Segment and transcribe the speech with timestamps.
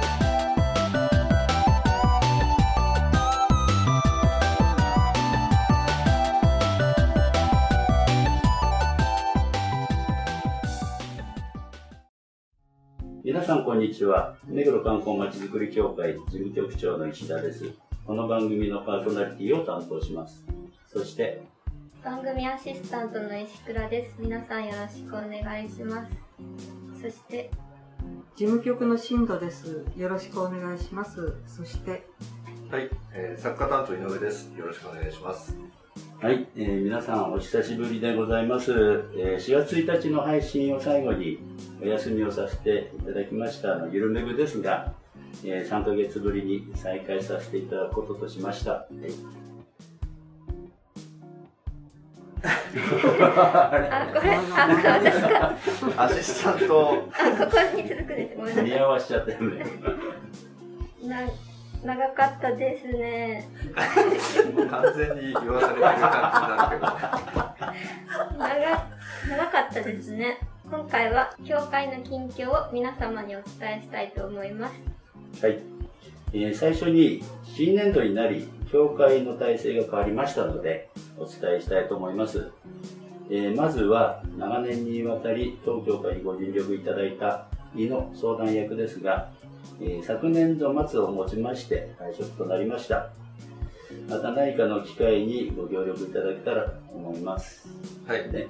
[13.23, 14.35] 皆さんこんにちは。
[14.47, 17.69] 目黒観光まちづくり協会事務局長の石田です。
[18.03, 20.43] この番組のパーソナリティを担当します。
[20.91, 21.43] そして、
[22.03, 26.11] 番組アシスタントの石倉です皆さんよろしくお願いします
[26.99, 27.51] そして
[28.35, 29.85] 事務局の新藤です。
[29.95, 31.35] よろしくお願いします。
[31.45, 32.07] そして、
[32.71, 34.51] はい、えー、作家担当井上です。
[34.57, 35.55] よろしくお願いします。
[36.21, 38.71] はい、えー皆さんお久しぶりでございます。
[38.71, 41.39] えー4月1日の配信を最後に
[41.81, 44.93] お休みをさせていただきました、ゆるめぐですが、
[45.43, 48.71] えー3ヶ月ぶりに再開させていただくこととしました。
[48.71, 48.87] はい
[52.43, 54.45] あこれあ
[54.99, 55.55] 私か
[56.05, 59.65] アシスタント、あここに続くですごめんなさい見合わしちゃったよね。
[61.03, 61.17] な
[61.83, 63.49] 長かったですね。
[64.69, 66.07] 完全に言わされてる感じに
[66.57, 66.91] なるけど。
[68.37, 68.87] 長
[69.29, 70.37] 長かったですね。
[70.69, 75.45] 今回は教会の近況を皆様にお伝えしたいと思います。
[75.45, 75.59] はい、
[76.33, 82.51] えー最初に新年度になり教会の体制が変わりましたのでお伝えしたいと思います、
[83.29, 89.29] えーまずは長年にわたり当教会にご尽力いただいた井の相談役ですが、
[89.81, 93.11] えー昨年度末をもちまして退職となりました
[94.09, 97.67] また何かの機会にご協力いただけたらと思います
[98.07, 98.31] はい。
[98.31, 98.47] ね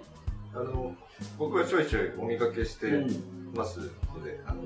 [0.54, 0.96] あの、
[1.38, 4.64] 僕はちょいちょいお見かけしてうんますので、あの、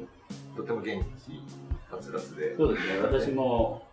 [0.55, 1.41] とても元気、
[1.93, 2.55] はつらつで。
[2.55, 3.85] そうですね私も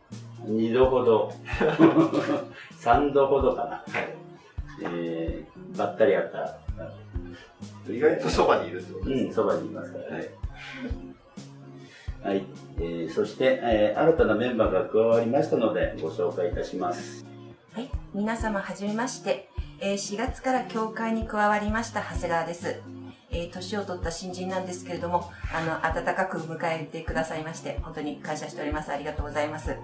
[0.47, 1.33] 2度ほど
[2.81, 4.15] 3度ほどかなはい。
[4.85, 6.59] えー、ばったり会った。
[7.91, 10.17] 意外とそばにいるってことですうん、そばにいますからね。
[10.17, 10.31] はい、
[12.25, 12.45] はい
[12.79, 17.27] えー、そして、えー、新たなメンバーが加わりましたので、ご紹介いたします。
[17.73, 19.49] はい、皆様はじめまして、
[19.81, 22.81] えー4月から教会に加わりました長谷川です。
[23.31, 28.93] えー年を取った新人なんですけれども、あの、温かく迎えてくださいまして、本当に感謝しております。
[28.93, 29.77] ありがとうございます。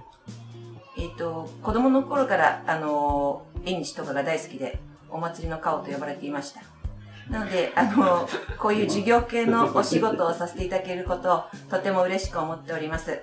[0.97, 4.79] えっ、と、子供の頃から、あの、縁日とかが大好きで、
[5.11, 6.61] お祭りの顔と呼ばれていました。
[7.31, 8.29] なので、あの、
[8.59, 13.21] こういう事業系のお仕事をさせていただけることをとても嬉しく思っております。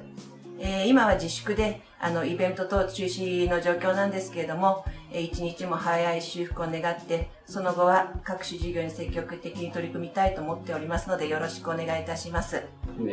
[0.59, 12.63] えー今は自粛で、あの、イベント等中止の状況なんですけれども、えー一日も早い修復を願って、その後は各種事業に積極的に取り組みたいと思っておりますので、よろしくお願いいたします。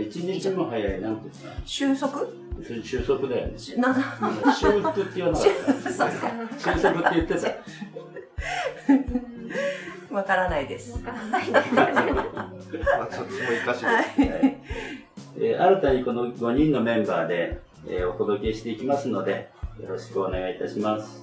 [0.08, 1.34] 一日も早い、なんてか。
[1.64, 2.26] 収束？
[2.84, 3.58] 収束だよね。
[3.58, 3.92] しな、
[4.54, 5.48] 修復って言わなかっ
[5.82, 5.90] た。
[6.76, 7.50] 収束って言ってた。
[10.12, 10.92] わからないです。
[10.92, 13.86] わからないですねまあ、そっちも生かしで。
[13.86, 14.58] はい。
[15.38, 19.50] えー新たにこの5人のメンバーで、えーお届けしていきますので、
[19.80, 21.20] よろしくお願いいたします。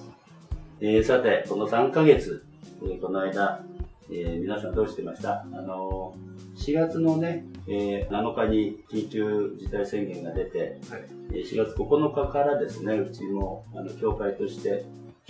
[0.80, 2.44] えーさて、この3ヶ月、
[2.82, 3.62] えーこの間、
[4.10, 5.42] えー皆さんどうしてました？
[5.42, 6.30] あのー
[6.60, 11.04] 4月のね、えー7日に緊急事態宣言が出て、はい。
[11.32, 14.84] えー4月9日からですね、うちも、あの、協会として、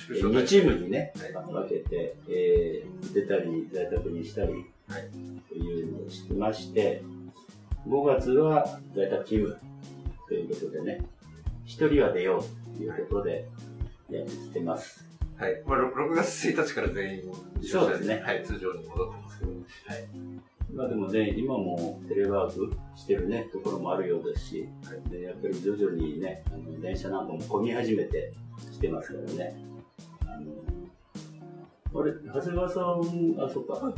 [0.09, 4.53] 2チームにね、はい分けて、えー出たり、在宅にしたり、
[4.89, 5.09] はい
[5.49, 7.03] というのをしてまして、
[7.87, 9.59] 5月は在宅チーム
[10.29, 11.05] ということでね、
[11.67, 13.49] 1人は出ようということで、
[14.11, 15.05] やってます。
[15.37, 15.63] はい。
[15.67, 17.23] まあ、ろ6月1日から全員、
[17.63, 19.53] そうですねはい、通常に戻ってますけど。
[20.75, 24.69] まあでもね、今もテレワークしてるね、ところもあるようですし、
[25.11, 28.33] でやっぱり徐々にね、あの電車なんかも混み始めて
[28.71, 29.70] きてますからね。
[31.93, 32.85] あれ、長谷川さん、
[33.43, 33.93] あ、そっか。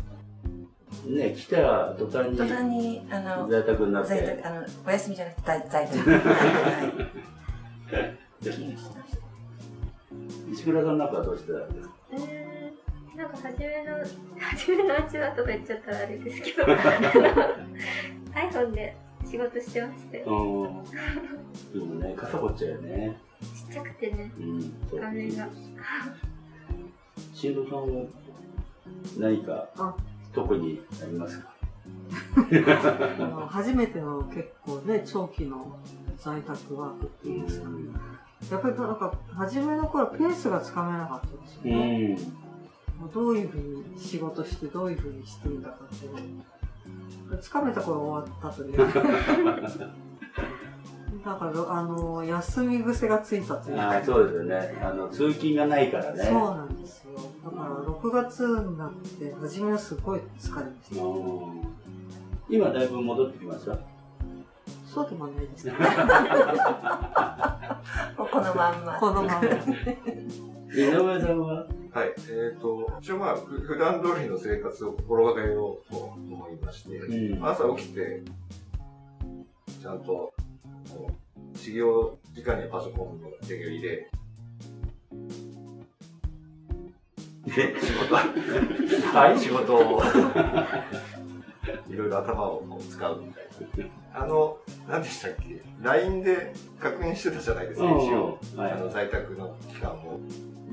[1.06, 4.08] ね、来た途端に途端に、あの、在宅になって。
[4.10, 5.98] 在宅、あの、お休みじゃなくて在在宅。
[8.42, 9.22] にしてました
[10.52, 11.94] 石倉さんなんかはどうしてたんですか？
[12.12, 12.18] うー
[13.14, 13.98] んなんか初めの
[14.40, 16.64] 初めのうちはとか言っちゃったらあれですけど
[18.32, 18.96] iPhone で
[19.30, 20.82] 仕事してましてうん。
[21.72, 23.16] でもね、傘掘っちゃうよね。
[23.40, 24.74] ちっちゃくてねうん。
[25.00, 25.48] 画面が
[27.42, 28.06] 新藤さんは
[29.18, 29.96] 何かあ
[30.32, 31.50] 特にありますか？
[33.50, 35.76] 初めての結構ね、長期の
[36.16, 37.68] 在宅ワークっていうんですか。
[38.52, 42.16] やっぱりなんか、初めの頃ペースがつかめなかったですうよね。
[43.10, 43.60] うどういうふう
[43.92, 46.12] に仕事して、どういうふうにしていいんだかっていう
[47.32, 48.78] のつかめた頃終わったという。
[51.24, 54.02] だから、あの、休み癖がついたというか。
[54.04, 54.78] そうですよね。
[54.82, 56.24] あの、通勤がないからね。
[56.24, 57.12] そうなんですよ。
[58.12, 61.02] だから、6月になって、初めはすごい疲れました。
[61.02, 61.62] うん
[62.48, 63.78] 今だいぶ戻ってきました？
[64.86, 65.72] そうでもないですね。
[68.14, 68.98] こ このまんま。
[69.00, 69.40] このまま。
[70.74, 71.66] 井上さんは？
[71.94, 72.14] はい。
[72.30, 78.22] えっ、と、一応まあ、ふ普段通りの生活を心がけようと思いまして、うん朝起きて、
[79.80, 80.34] ちゃんと、こ
[81.54, 84.10] う始業時間にはパソコンの手を入れ、
[87.54, 90.02] で仕事、はい仕事を、
[91.90, 94.22] いろいろ頭をこう使うみたいな。
[94.22, 94.58] あの、
[94.88, 98.38] 何でしたっけ ?LINE で確認してたじゃないですか、うん一応。
[98.56, 100.20] はいあの、在宅の期間を。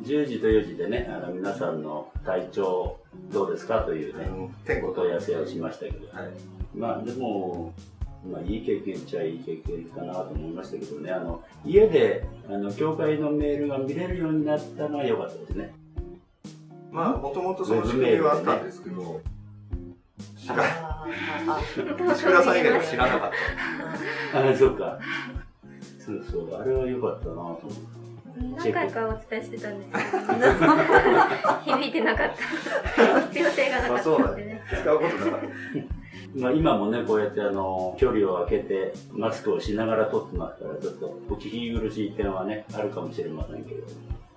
[0.03, 2.99] 10時と4時でね、あの皆さんの体調
[3.33, 6.29] どうですかというね、うん天お候と問い合わせをしましたけど、はい。
[6.73, 7.73] まあでも、
[8.29, 15.73] まあいい経験っちゃいい経験かなと思いましたけどね、あの家であの教会のメールが見れるようになったのは良かったですね。
[16.91, 19.21] まあ、もともとその仕組みはあったんですけど、
[20.37, 23.31] 知らあーあ石倉さん以外は知らなかっ
[24.31, 24.49] た。
[24.49, 24.99] あ、そうか。
[26.05, 27.99] そうそう、あれは良かったなと思って。
[28.57, 32.31] 何回かお伝えしてたんですけど、 響いてなかっ
[32.95, 33.21] た。
[33.27, 34.61] 必要性がなかったんでね。
[34.81, 35.47] 使うことなかった。
[36.35, 43.83] まあ今もね、こうやってあの、距離を空けて、マスクをしながら撮ってますから、ちょっとお聞き苦しい点はね、あるかもしれませんけど。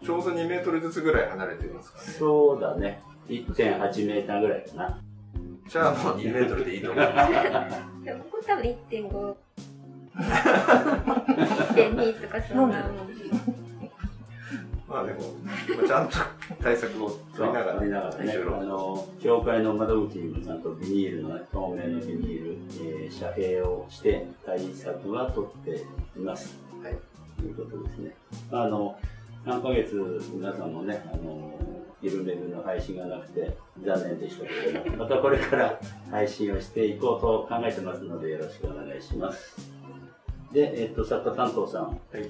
[0.04, 2.12] ちょうど2メートルずつぐらい離れていますからね。
[2.12, 3.02] そうだね。
[3.28, 5.00] 1.8メーターぐらいかな。
[5.69, 7.76] じゃあもう2メートルでいいと思います。
[8.04, 9.34] でもここ多分1.5。
[10.14, 13.12] 1.2とかそんなもん。
[14.88, 15.20] まあでも、
[15.76, 16.19] まあちゃんと
[16.60, 22.56] 対策を取りながら、取りながらね、あの、教会の窓口にもちゃんとビニールのね、透明のビニール、
[23.04, 25.87] えー遮蔽をして対策は取って
[26.19, 26.58] います。
[26.82, 26.99] はい。
[27.38, 28.14] ということですね。
[28.50, 28.99] まあ、あの、
[29.44, 29.94] 何ヶ月
[30.32, 31.52] 皆さんもね、あの、
[32.00, 35.80] ゆるめぐの配信がなくて残念でしたけれども、またこれから
[36.10, 39.56] 配信をしていこうと考えてますのでよろしくお願いします。
[40.52, 42.28] で、えっと、作家担当さん、はい。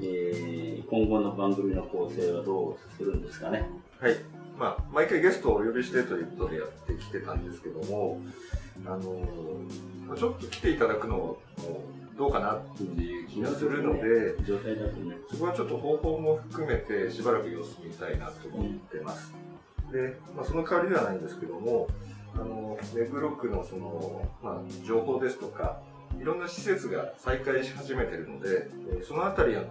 [0.00, 3.64] えー今後の番組の構成はどうするんですかね？
[4.00, 4.16] はい。
[4.58, 8.20] まあ、毎回ゲストをお呼びしてということでやってきてたんですけども、
[8.84, 11.38] あのーちょっと来ていただくのも
[12.22, 15.16] どうかなっていう気がするので、状態だとね。
[15.28, 19.34] そこはちょっと方法も含めてしばらく様子見たいなと思ってます。
[19.90, 21.88] で、まあ、その代わりではないんですけども、
[22.36, 25.80] あの、目黒区のその、まあ、情報ですとか、
[26.20, 29.66] いろんな施設が再開し始めてるので、えーそのあたり、あの、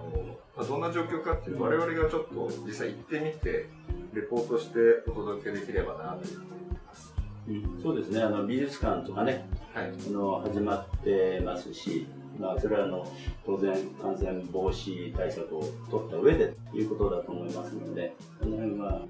[0.57, 3.69] まあ、どんな状況かっていう我々がちょっと実際行ってみて、
[4.13, 7.13] レポートしてお届けできればなというふうに思います。
[7.47, 9.85] うんそうですね、あの美術館とかね、はい。
[9.85, 12.07] あの始まってますし、
[12.39, 13.07] まあ、それはあの
[13.45, 19.01] 当然感染防止対策を取った上でということだと思いますので、その辺は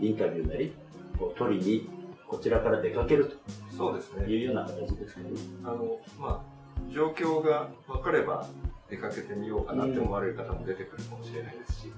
[0.00, 0.72] インタビューなり、
[1.18, 1.88] こう取りに
[2.26, 3.38] こちらから出かける
[3.76, 4.24] そうですね。
[4.24, 5.40] というような形ですけどね。
[5.64, 8.46] あの、まあ、状況が分かれば
[8.90, 11.92] 出かけてみようかなって思われる方も出てくるかもしれないですし、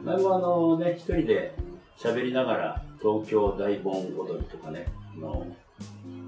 [0.00, 1.54] 前もあのね、一人で
[1.98, 5.46] 喋りながら東京大盆踊りとかね、あの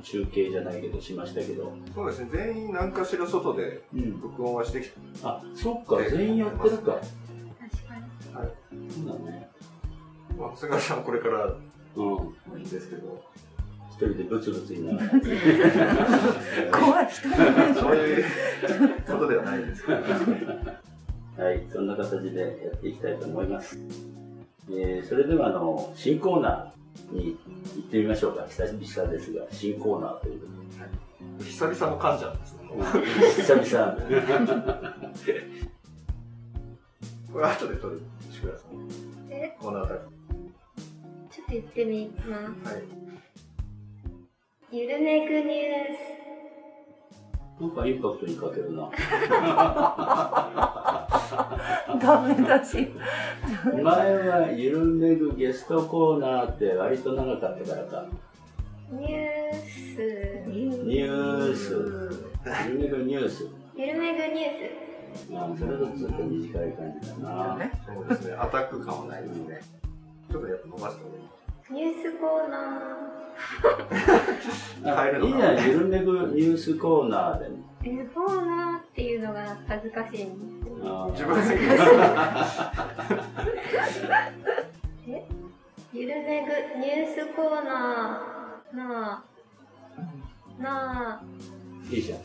[0.02, 6.92] 中継じゃないけどしましたけど、そうですね、全員何かしら外でうん、録音はしてきて、あ、そっか、全員やってるか。
[6.92, 7.06] 確
[7.88, 7.96] か
[8.72, 8.90] に。
[8.90, 9.48] そうだね。
[10.38, 11.54] まあ、長谷川さんこれから
[11.96, 12.62] うん。
[12.64, 13.22] ですけど、
[13.90, 15.10] 一人でブツブツ言いながら。
[16.80, 17.28] 怖い人
[17.80, 18.24] そういう
[19.06, 19.98] ことではないですけど、
[21.42, 23.78] はい、そんな形でやっていきたいと思います。
[24.74, 27.36] えーそれではあの新コーナーに
[27.76, 28.46] 行ってみましょうか。
[28.48, 30.46] 久々ですが、新コーナーというこ
[31.44, 32.60] 久々の患者なんですね。
[32.68, 33.06] とで。
[33.42, 33.96] 久々。
[37.32, 38.70] これ後で撮る、石倉さん。
[39.30, 40.06] え、この辺り。
[41.30, 42.74] ちょっと言ってみます。
[42.74, 42.82] はい。
[44.70, 48.90] ゆるめぐニューなんかインパクトに欠けるな。
[52.00, 52.92] ダメだし
[53.64, 58.06] 前はゆるめぐゲストコーナーって割と長かったからか。
[58.90, 58.94] ス。
[58.94, 60.02] ニュース。
[60.84, 61.72] ニュース。
[62.68, 63.48] ゆるめぐニュース。
[63.76, 64.92] ゆるめぐニュー
[65.30, 67.70] まあ、それだとちょっと短い感じだな。
[67.86, 69.60] そうですね、アタック感はないですね。
[70.30, 71.22] ちょっとやっぱ伸ばした方がいい。
[71.66, 71.72] ス。
[71.72, 73.02] ニュースコーナ
[74.84, 77.50] あ変えるのいいじゃん、ゆるめぐニュースコーナーで。
[77.84, 81.54] え、コーナーっていうのが恥ずかしいんです自分で
[85.08, 85.24] え
[85.92, 86.46] ゆるめぐ
[86.80, 88.82] ニュースコーナーの
[90.58, 91.22] なあ、
[91.90, 92.18] いいじゃん。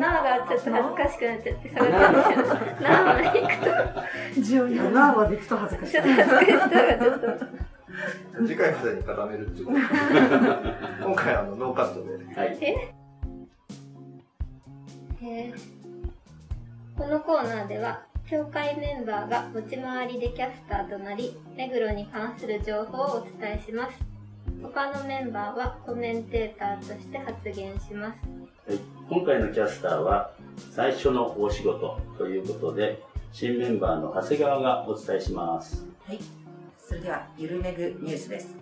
[0.00, 2.52] なあがちょっと恥ずかしくなっちゃって下がってるんです
[2.82, 2.88] よ。
[2.88, 7.28] なあまで行くと、重要なあまで行くと恥ずかしいちょっと恥ずかしさがちょっと。
[8.46, 12.58] 次回までに固めるっていうこと今回あのノーカットではい。
[15.22, 15.73] えー
[16.96, 23.98] このコーナーでは協会メンバーが持ち回りでキャスターとなり目黒に関する情報をお伝えします。
[24.62, 28.70] 他のメンバーはコメンテーターとして発言します。
[28.70, 28.78] はい、
[29.10, 30.30] 今回のキャスターは
[30.70, 35.84] 最初のお仕事ということで新メンバーの長谷川がお伝えします。
[36.06, 36.20] はい。
[36.78, 38.54] それでは、ゆるめぐニュースです。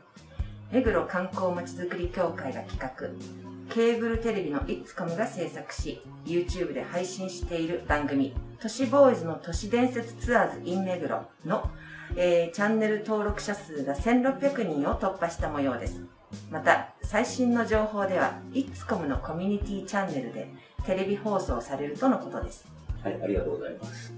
[0.70, 11.70] 目黒観光まちづくり協会が企画、ケーブルテレビのイッツコムが制作し、YouTube で配信している番組、都市ボーイズの都市伝説ツアーズ in 目黒の、
[12.16, 16.02] えーチャンネル登録者数が1600人を突破した模様です。
[16.50, 20.48] また、最新の情報では、イッツコムのコミュニティチャンネルで
[20.84, 22.66] テレビ放送されるとのことです。
[23.02, 24.12] はい、ありがとうございます。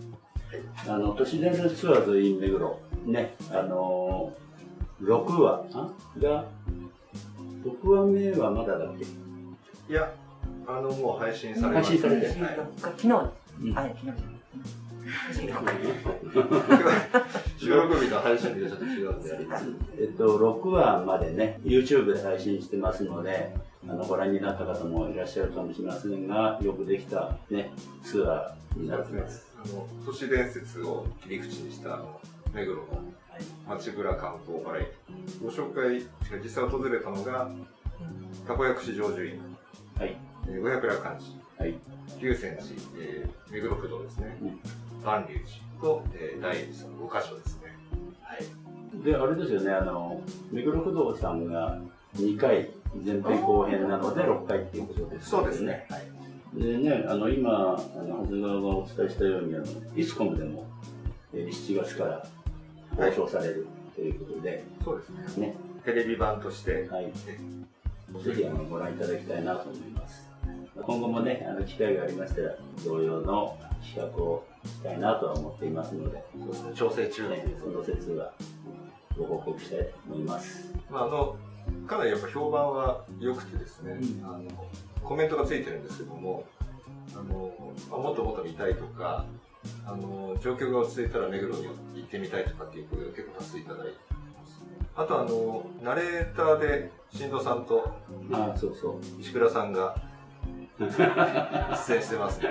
[0.89, 5.65] あの、都市伝説ツアーズ in 目黒、ね、あのー、6話
[6.19, 6.45] が、
[7.65, 9.05] 6話目はまだだっけ？
[9.89, 10.13] いや
[10.67, 12.27] あのもう配信されま配信されて。
[12.27, 12.37] はい。
[12.81, 13.79] 昨日、うん。
[13.79, 14.35] あ、昨日。
[17.59, 19.31] 収録日と配信日がちょっと違うんで。
[20.01, 23.55] えっと、6話までね、YouTube で配信してますので、
[23.87, 27.71] あの、ご覧になった方もいらっしゃるかもしれませんが、よくできたね、
[28.03, 29.55] ツアーになってます。
[29.65, 32.21] あの都市伝説を切り口にしたあの
[32.53, 32.87] 目黒の
[33.67, 36.07] 街ぶら観光バラエティご紹介
[36.43, 37.51] 実際訪れたのが
[38.47, 39.41] たこ焼き市場樹院
[39.99, 40.17] はい。
[40.49, 41.75] えー五百羅漢寺はい。
[42.21, 42.63] 龍泉寺、
[42.99, 44.37] えー目黒不動ですね。
[44.43, 44.59] うん。
[45.05, 47.77] 万隆寺と、えー大寺さん5箇所ですね。
[48.23, 49.05] はい。
[49.05, 50.21] で、あれですよね、あの、
[50.51, 51.79] 目黒不動さんが
[52.17, 52.71] 2回、
[53.05, 55.87] 前編後編なので6回っていうことですそうですね。
[55.91, 56.61] はい。
[56.63, 59.65] でね、あの、今、あの、長谷川がお伝えしたように、あの、
[59.97, 60.65] イスコムでも、
[61.33, 62.27] えー7月から
[62.97, 65.47] 放送されるということで、そうですね。
[65.49, 67.07] ね、テレビ版としてはい。
[68.23, 70.29] ぜひ、あの、ご覧いただきたいなと思います。
[70.81, 72.55] 今後もね、あの、機会がありましたら、
[72.85, 78.33] 同様の企画をしたいなとは思っていますので、そうですね調整中ね、その説は
[79.17, 80.73] ご報告したいと思います。
[80.91, 81.37] まあ、あの
[81.87, 84.43] かなりやっぱ評判は良くてですね、うんあの
[85.03, 86.45] コメントがついてるんですけども
[87.15, 87.53] あの、
[87.91, 89.27] まあもっともっと見たいとか
[89.85, 93.93] あの状況が落ち着いたら目黒に行ってみたいとかっていう声が結構多数いただいて
[94.97, 97.93] あとあのナレーターで新藤さんと
[98.33, 99.21] ああ、そうそう。
[99.21, 99.97] 石倉さんが
[100.79, 100.87] 出
[101.97, 102.49] 演してますね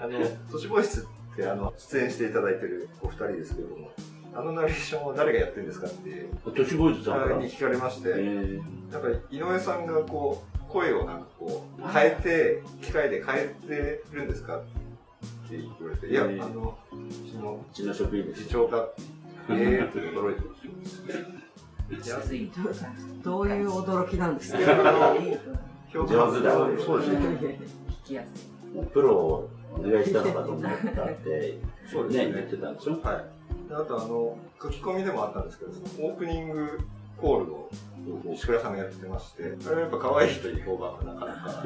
[0.00, 0.18] あの
[0.50, 3.90] 都市ボイスってあの出演していただいてるお二人ですけども
[4.34, 7.38] あのナレーションは誰がやってるんですかって都市ボーイズさん。
[7.38, 14.60] に聞かれまして、えーなんか井上さんがこう声をなんかこう変えて機械で変えてるんですかっ
[15.48, 18.50] て言われて、いや、あえーのうちのうちの職員です次。
[18.52, 18.86] 長が
[19.50, 22.50] えーって驚いてまし安い。
[23.22, 24.58] どういう驚きなんですか
[25.92, 27.18] 上手だわそうですね
[28.04, 28.86] 聞きやすい。
[28.92, 30.68] プロをお願いしたのかと思った
[31.04, 31.58] って、
[31.90, 33.24] そうですねね、言ってたんでしょは
[33.68, 35.70] いであとあの書き込みでもあったんですけど
[36.06, 36.80] オープニング
[37.18, 37.70] コールを
[38.34, 41.62] 石倉さんがやってましてあれはやっぱ可愛いという評判がなかなか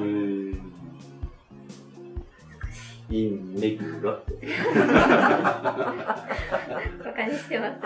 [3.08, 4.32] インメグロって。
[7.04, 7.76] バカにしてます？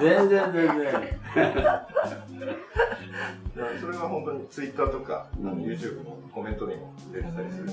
[0.00, 0.76] 全然全然。
[3.54, 7.70] いやそれが本当にツイッターとか、うん YouTube のコメントにも出てたりする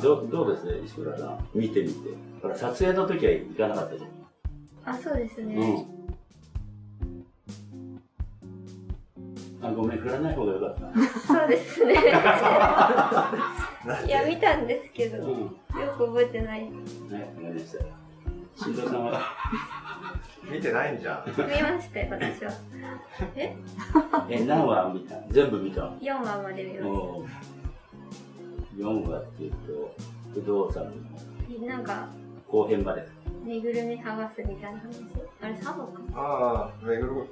[0.00, 2.10] どうどうです石倉さん、見てみて。
[2.40, 4.10] ほら、撮影の時は行かなかったじゃん。
[4.94, 5.60] あそうですね、う
[9.64, 9.66] ん。
[9.66, 10.92] あ、ごめん、振らない方がよかったな。
[11.08, 11.94] そうですね
[14.06, 15.48] いや見たんですけどようん。
[15.96, 16.62] く覚えてない。
[16.62, 17.84] ね、わかりました。
[18.56, 19.20] 新藤さんは、
[20.50, 21.24] 見てないんじゃん。
[21.30, 22.52] 見ましたよ私は。
[23.36, 23.56] え？
[24.30, 25.14] え、何話見た？
[25.30, 27.24] 全部見た4話まで見まも
[28.76, 29.94] う、4話っていうと、
[30.34, 30.92] 不動産の。
[31.48, 32.08] したなんか
[32.48, 33.06] 後編まで。
[33.44, 35.06] ぬいぐるみ剥がすみたいな話？
[35.40, 36.00] あれ3話か？
[36.14, 37.26] ああ、目黒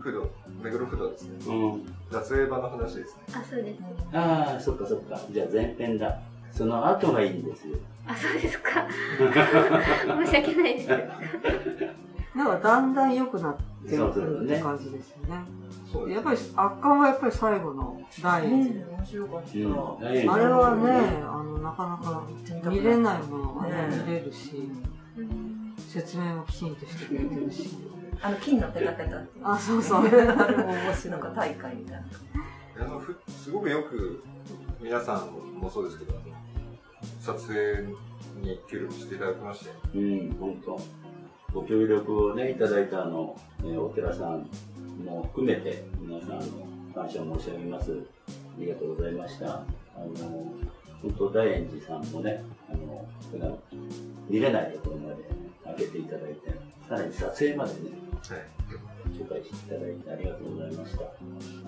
[0.00, 0.30] 不動、
[0.62, 1.30] 目黒不動ですね。
[1.46, 1.94] うん。
[2.10, 3.22] 撮影版の話ですね。
[3.34, 5.20] あそうですああ、そっかそっか。
[5.30, 6.20] じゃあ前編だ。
[6.52, 7.76] その後がいいんですよ。
[8.06, 8.86] あそうですか
[10.24, 10.88] 申し訳ないです
[12.34, 13.56] なんかだんだん良くなっ
[13.88, 15.44] てるって感じですよね。
[15.90, 19.58] そうですやっぱり圧巻はやっぱり最後の第一、面白かった。
[19.58, 20.30] うん。
[20.30, 22.22] あれはね、あのなかなか
[22.70, 24.68] 見れないものがねね見れるし、
[25.16, 27.68] うん説明もきちんとしてくれてるし、
[28.20, 29.44] あの、金のペタペタっていう。
[29.44, 30.06] あ、そうそう。
[30.06, 32.02] あれも面白んか大会みたいな。
[32.84, 34.24] あのふすごくよく
[34.80, 36.14] 皆さんもそうですけど、
[37.20, 37.82] 撮影
[38.40, 40.80] に協力していただきまして、うん、本当。
[41.52, 44.48] ご協力をね、いただいたあの、えーお寺さん
[45.04, 46.42] も含めて、皆さん、あの、
[46.94, 47.92] 感謝申し上げます。
[47.92, 49.46] ありがとうございました。
[49.46, 49.64] あ
[49.98, 50.52] の、
[51.02, 53.58] 本当、大円寺さんもね、あの、普段
[54.28, 55.24] 見れないところまで
[55.64, 57.78] 開けていただいて、さらに撮影までね、
[58.28, 58.40] はい、
[59.16, 61.04] 紹介していただいてありがとうございました。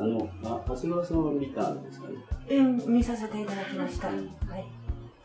[0.02, 2.08] あの、あ長谷川さんは見たんですか？
[2.08, 2.14] ね
[2.50, 4.08] うん、見させていただきました。
[4.08, 4.18] はい。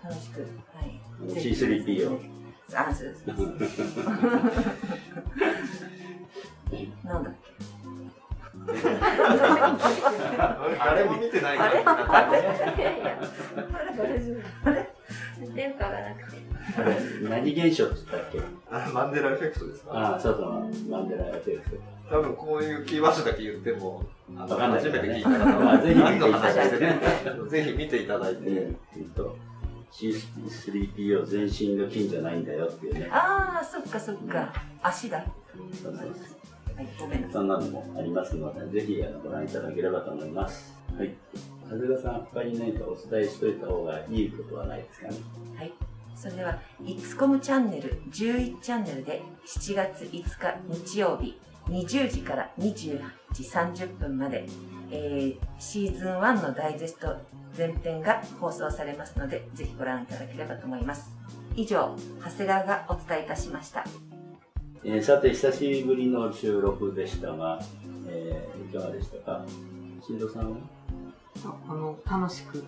[0.04, 0.42] 楽しく。
[0.42, 0.46] は
[0.86, 1.00] い。
[1.22, 2.20] あのぜひ C3P を。
[2.74, 3.26] あ、そうです。
[7.04, 7.50] なんだっけ？
[10.78, 11.84] 誰も見てないあれ？
[11.84, 12.44] からい
[12.80, 13.20] やいや
[15.56, 16.38] 電波がなくて。
[16.78, 16.96] あれ、
[17.30, 18.40] 何現象って言ったっけ？
[18.40, 18.42] あ
[18.94, 19.92] マンデラエフェクトですか？
[19.94, 21.78] ああ、そうそう、マンデラエフェクト。
[22.10, 24.04] 多分こういうキーワードだけ言っても、
[24.36, 29.36] あの初めて聞いた方まあはぜひ見ていただいて何の話してるぜひ見ていただいて、えっと、
[29.92, 33.08] C3PO 全身が金じゃないんだよっていうね。
[33.12, 34.52] ああ、そっかそっか。
[34.82, 35.24] 足だ。
[35.84, 36.12] そうそうそう
[36.76, 37.34] はい、ごめんなさい。
[37.34, 40.74] そんなのもありますので、ぜひあのご覧いただければと思います。
[40.98, 41.14] はい。
[41.70, 45.16] 長谷川さん、他に何かお伝えしといた方がいいことはないですかね？
[45.58, 45.72] はい。
[46.22, 53.00] それでは、XCOM チャンネル11チャンネルで7月5日日曜日20時から20
[53.32, 54.46] 時30分まで、
[54.92, 57.16] えーシーズン1のダイジェスト
[57.58, 61.10] 前編が放送されますので、ぜひご覧いただければと思います。
[61.56, 63.86] 以上、長谷川がお伝えいたしました。
[64.84, 67.62] えーさて、久しぶりの収録でしたが、
[68.10, 69.46] えーいかがでしたか？
[70.06, 70.58] 新藤さん
[71.46, 72.64] ああの、楽しく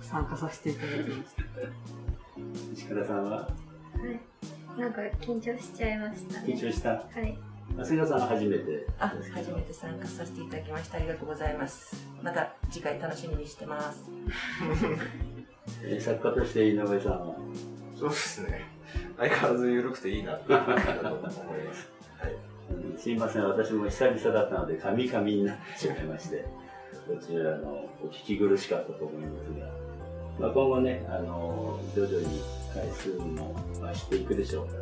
[0.00, 1.42] 参加させていただきました。
[2.72, 3.30] 石倉さんは？
[3.36, 3.48] は
[4.76, 4.80] い。
[4.80, 6.54] なんか緊張しちゃいましたね。
[6.54, 6.90] 緊張した？
[6.90, 7.38] はい。
[7.76, 10.98] 長谷川さんは初めてあ、初めて参加させていただきました。
[10.98, 12.06] ありがとうございます。
[12.22, 14.08] また次回楽しみにしてます。
[15.82, 17.34] えー作家として井上さんは？
[17.98, 18.66] そうですね。
[19.18, 20.68] 相変わらず緩くていいなと思い
[21.22, 21.40] ます。
[21.40, 21.46] は
[22.28, 22.32] い。
[22.70, 26.44] うんすいません、私も久々だったので、カミカミになっちゃいまして、
[27.06, 29.66] こちらのお聞き苦しかったと思いますが、
[30.40, 32.42] まあ、今後ね、あの徐々に
[32.74, 34.72] 回数も増していくでしょうか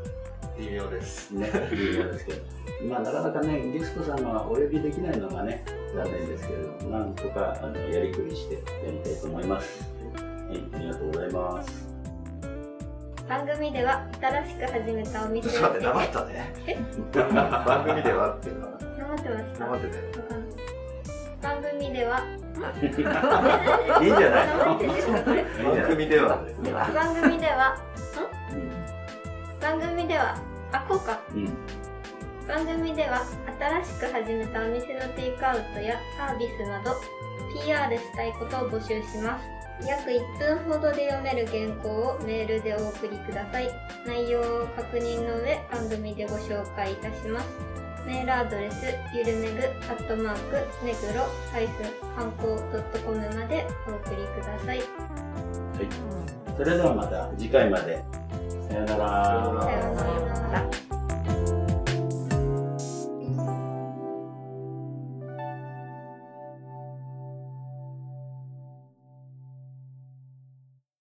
[0.58, 1.34] 微妙です。
[1.34, 2.42] ら、ね、微妙ですけど、
[2.88, 8.60] まあ、なかなかね、ゲストさんがお呼びできないのがね、残念ですけれども、なんとかあのやりくりしてや
[8.90, 9.84] りたいと思います。
[10.14, 11.88] はい、ありがとうございます。
[13.28, 16.54] 番組では新しく始めたお店ちょっと待って、黙ったね。
[17.66, 20.43] 番組ではっていうのは、黙ってました。
[21.92, 22.20] では、
[24.02, 24.46] いいんじゃない？
[25.64, 26.38] 番組では。
[26.94, 27.76] 番組では、
[29.60, 30.36] 番組では、
[30.72, 31.18] あ、こうか。
[31.34, 31.46] うん、
[32.46, 33.22] 番組では
[33.58, 36.92] 新しく始めたお店のテイクアウトやサービスなど
[37.64, 39.44] PR したいことを募集します。
[39.88, 43.68] 約1分ほどで読める原稿をメールでお送りください。
[44.06, 47.46] 内容を確認の上番組でご紹介いたします
[48.06, 56.54] メールアドレスゆるめぐアットマーク目黒ハイフン観光 .com までお送りくださいはい。
[56.56, 58.04] それではまた次回まで。
[58.68, 59.24] さよなら。
[59.64, 60.02] さような
[60.52, 60.83] ら